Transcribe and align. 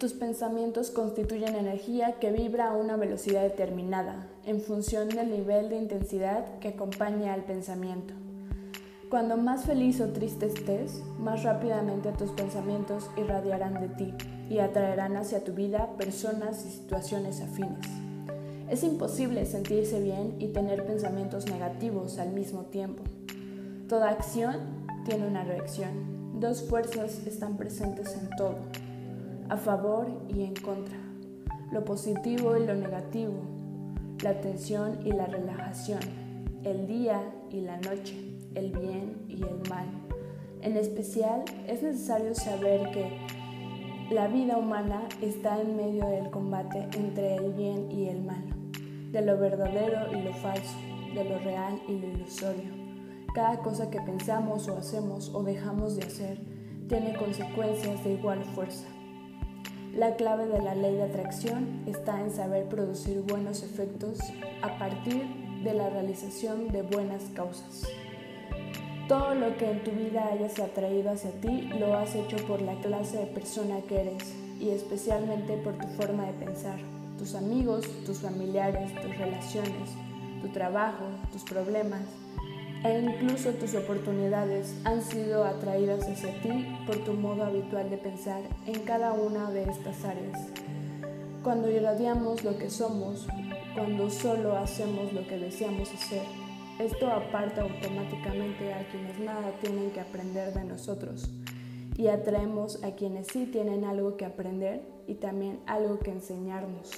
Tus 0.00 0.14
pensamientos 0.14 0.90
constituyen 0.90 1.54
energía 1.56 2.18
que 2.18 2.32
vibra 2.32 2.70
a 2.70 2.74
una 2.74 2.96
velocidad 2.96 3.42
determinada, 3.42 4.26
en 4.46 4.62
función 4.62 5.10
del 5.10 5.30
nivel 5.30 5.68
de 5.68 5.76
intensidad 5.76 6.58
que 6.58 6.68
acompaña 6.68 7.34
al 7.34 7.44
pensamiento. 7.44 8.14
Cuando 9.10 9.36
más 9.36 9.66
feliz 9.66 10.00
o 10.00 10.08
triste 10.08 10.46
estés, 10.46 11.02
más 11.18 11.42
rápidamente 11.42 12.12
tus 12.12 12.30
pensamientos 12.30 13.10
irradiarán 13.18 13.74
de 13.74 13.88
ti 13.90 14.14
y 14.48 14.60
atraerán 14.60 15.18
hacia 15.18 15.44
tu 15.44 15.52
vida 15.52 15.90
personas 15.98 16.64
y 16.64 16.70
situaciones 16.70 17.42
afines. 17.42 17.86
Es 18.70 18.82
imposible 18.84 19.44
sentirse 19.44 20.00
bien 20.00 20.34
y 20.38 20.46
tener 20.46 20.86
pensamientos 20.86 21.44
negativos 21.44 22.18
al 22.18 22.30
mismo 22.30 22.62
tiempo. 22.62 23.02
Toda 23.86 24.08
acción 24.08 24.60
tiene 25.04 25.26
una 25.26 25.44
reacción. 25.44 26.40
Dos 26.40 26.62
fuerzas 26.62 27.26
están 27.26 27.58
presentes 27.58 28.14
en 28.14 28.30
todo 28.38 28.56
a 29.50 29.56
favor 29.56 30.06
y 30.28 30.44
en 30.44 30.54
contra, 30.54 30.96
lo 31.72 31.84
positivo 31.84 32.56
y 32.56 32.64
lo 32.64 32.74
negativo, 32.76 33.34
la 34.22 34.40
tensión 34.40 35.00
y 35.04 35.10
la 35.10 35.26
relajación, 35.26 35.98
el 36.62 36.86
día 36.86 37.20
y 37.50 37.60
la 37.62 37.76
noche, 37.78 38.38
el 38.54 38.70
bien 38.70 39.24
y 39.28 39.42
el 39.42 39.68
mal. 39.68 39.86
En 40.62 40.76
especial, 40.76 41.42
es 41.66 41.82
necesario 41.82 42.32
saber 42.32 42.92
que 42.92 43.10
la 44.14 44.28
vida 44.28 44.56
humana 44.56 45.08
está 45.20 45.60
en 45.60 45.76
medio 45.76 46.06
del 46.06 46.30
combate 46.30 46.86
entre 46.92 47.34
el 47.34 47.52
bien 47.52 47.90
y 47.90 48.06
el 48.06 48.22
mal, 48.22 48.44
de 49.10 49.20
lo 49.20 49.36
verdadero 49.36 50.16
y 50.16 50.22
lo 50.22 50.32
falso, 50.34 50.78
de 51.12 51.24
lo 51.24 51.38
real 51.40 51.82
y 51.88 51.98
lo 51.98 52.06
ilusorio. 52.06 52.70
Cada 53.34 53.58
cosa 53.58 53.90
que 53.90 54.00
pensamos 54.00 54.68
o 54.68 54.76
hacemos 54.76 55.34
o 55.34 55.42
dejamos 55.42 55.96
de 55.96 56.06
hacer 56.06 56.38
tiene 56.88 57.16
consecuencias 57.16 58.04
de 58.04 58.12
igual 58.12 58.44
fuerza. 58.44 58.86
La 59.94 60.14
clave 60.14 60.46
de 60.46 60.62
la 60.62 60.76
ley 60.76 60.94
de 60.94 61.02
atracción 61.02 61.82
está 61.86 62.20
en 62.20 62.30
saber 62.30 62.66
producir 62.66 63.22
buenos 63.22 63.64
efectos 63.64 64.18
a 64.62 64.78
partir 64.78 65.24
de 65.64 65.74
la 65.74 65.90
realización 65.90 66.68
de 66.68 66.82
buenas 66.82 67.24
causas. 67.34 67.88
Todo 69.08 69.34
lo 69.34 69.56
que 69.56 69.68
en 69.68 69.82
tu 69.82 69.90
vida 69.90 70.28
hayas 70.32 70.60
atraído 70.60 71.10
hacia 71.10 71.32
ti 71.40 71.68
lo 71.80 71.94
has 71.94 72.14
hecho 72.14 72.36
por 72.46 72.62
la 72.62 72.74
clase 72.80 73.18
de 73.18 73.26
persona 73.26 73.80
que 73.88 74.00
eres 74.00 74.32
y 74.60 74.68
especialmente 74.68 75.56
por 75.56 75.74
tu 75.74 75.88
forma 75.88 76.24
de 76.26 76.34
pensar, 76.34 76.78
tus 77.18 77.34
amigos, 77.34 77.84
tus 78.06 78.18
familiares, 78.18 78.94
tus 78.94 79.18
relaciones, 79.18 79.90
tu 80.40 80.48
trabajo, 80.50 81.04
tus 81.32 81.42
problemas, 81.42 82.02
e 82.82 82.98
incluso 82.98 83.52
tus 83.52 83.74
oportunidades 83.74 84.74
han 84.84 85.02
sido 85.02 85.44
atraídas 85.44 86.08
hacia 86.08 86.40
ti 86.40 86.66
por 86.86 86.96
tu 87.04 87.12
modo 87.12 87.44
habitual 87.44 87.90
de 87.90 87.98
pensar 87.98 88.40
en 88.66 88.80
cada 88.84 89.12
una 89.12 89.50
de 89.50 89.64
estas 89.64 90.04
áreas. 90.04 90.38
Cuando 91.42 91.70
irradiamos 91.70 92.42
lo 92.44 92.56
que 92.58 92.70
somos, 92.70 93.26
cuando 93.74 94.10
solo 94.10 94.56
hacemos 94.56 95.12
lo 95.12 95.26
que 95.26 95.38
deseamos 95.38 95.92
hacer, 95.92 96.22
esto 96.78 97.10
aparta 97.10 97.62
automáticamente 97.62 98.72
a 98.72 98.88
quienes 98.88 99.18
nada 99.18 99.52
tienen 99.60 99.90
que 99.90 100.00
aprender 100.00 100.54
de 100.54 100.64
nosotros 100.64 101.28
y 101.96 102.08
atraemos 102.08 102.82
a 102.82 102.92
quienes 102.92 103.26
sí 103.26 103.44
tienen 103.44 103.84
algo 103.84 104.16
que 104.16 104.24
aprender 104.24 104.80
y 105.06 105.14
también 105.14 105.60
algo 105.66 105.98
que 105.98 106.10
enseñarnos. 106.10 106.90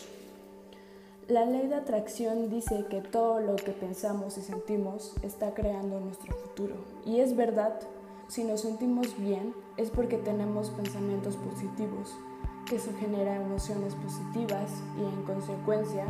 La 1.33 1.47
ley 1.47 1.67
de 1.67 1.77
atracción 1.77 2.51
dice 2.51 2.85
que 2.91 3.01
todo 3.01 3.41
lo 3.41 3.57
que 3.57 3.71
pensamos 3.71 4.37
y 4.37 4.43
sentimos 4.43 5.15
está 5.23 5.55
creando 5.55 5.99
nuestro 5.99 6.35
futuro. 6.35 6.75
Y 7.07 7.21
es 7.21 7.35
verdad, 7.35 7.73
si 8.29 8.45
nos 8.45 8.61
sentimos 8.61 9.19
bien 9.19 9.55
es 9.79 9.89
porque 9.89 10.19
tenemos 10.19 10.69
pensamientos 10.69 11.39
positivos, 11.39 12.15
que 12.69 12.77
eso 12.77 12.91
genera 13.01 13.37
emociones 13.37 13.95
positivas 13.95 14.73
y 14.99 15.05
en 15.05 15.23
consecuencia 15.23 16.05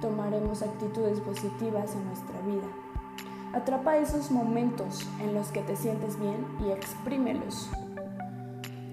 tomaremos 0.00 0.62
actitudes 0.62 1.20
positivas 1.20 1.94
en 1.94 2.06
nuestra 2.06 2.40
vida. 2.40 2.66
Atrapa 3.52 3.98
esos 3.98 4.30
momentos 4.30 5.06
en 5.20 5.34
los 5.34 5.48
que 5.48 5.60
te 5.60 5.76
sientes 5.76 6.18
bien 6.18 6.46
y 6.66 6.70
exprímelos. 6.70 7.68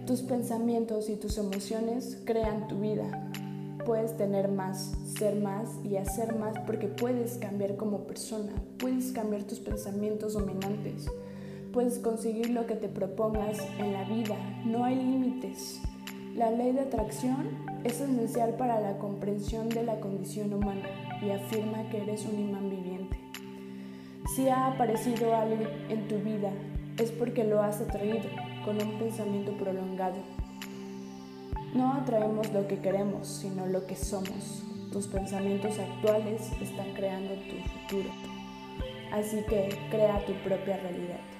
Tus 0.05 0.23
pensamientos 0.23 1.07
y 1.07 1.15
tus 1.15 1.37
emociones 1.37 2.21
crean 2.25 2.67
tu 2.67 2.81
vida 2.81 3.31
puedes 3.85 4.15
tener 4.17 4.49
más, 4.49 4.93
ser 5.05 5.35
más 5.35 5.69
y 5.83 5.97
hacer 5.97 6.35
más 6.35 6.57
porque 6.65 6.87
puedes 6.87 7.37
cambiar 7.37 7.75
como 7.75 8.05
persona, 8.05 8.51
puedes 8.77 9.11
cambiar 9.11 9.43
tus 9.43 9.59
pensamientos 9.59 10.33
dominantes, 10.33 11.07
puedes 11.71 11.99
conseguir 11.99 12.49
lo 12.49 12.65
que 12.65 12.75
te 12.75 12.87
propongas 12.87 13.59
en 13.79 13.93
la 13.93 14.03
vida, 14.05 14.35
no 14.65 14.83
hay 14.85 14.95
límites. 14.95 15.81
La 16.35 16.49
ley 16.49 16.71
de 16.71 16.81
atracción 16.81 17.49
es 17.83 18.01
esencial 18.01 18.55
para 18.55 18.79
la 18.79 18.97
comprensión 18.97 19.69
de 19.69 19.83
la 19.83 19.99
condición 19.99 20.53
humana 20.53 20.89
y 21.21 21.29
afirma 21.29 21.89
que 21.89 22.01
eres 22.01 22.25
un 22.25 22.39
imán 22.39 22.69
viviente. 22.69 23.17
Si 24.35 24.49
ha 24.49 24.67
aparecido 24.67 25.35
algo 25.35 25.65
en 25.89 26.07
tu 26.07 26.17
vida, 26.17 26.51
es 26.97 27.11
porque 27.11 27.43
lo 27.43 27.61
has 27.61 27.81
atraído 27.81 28.29
con 28.65 28.81
un 28.81 28.97
pensamiento 28.97 29.51
prolongado 29.57 30.17
no 31.73 31.93
atraemos 31.93 32.51
lo 32.53 32.67
que 32.67 32.79
queremos, 32.79 33.27
sino 33.27 33.65
lo 33.65 33.85
que 33.85 33.95
somos. 33.95 34.63
Tus 34.91 35.07
pensamientos 35.07 35.79
actuales 35.79 36.51
están 36.61 36.93
creando 36.93 37.33
tu 37.33 37.57
futuro. 37.69 38.09
Así 39.11 39.43
que 39.49 39.69
crea 39.89 40.23
tu 40.25 40.33
propia 40.43 40.77
realidad. 40.77 41.32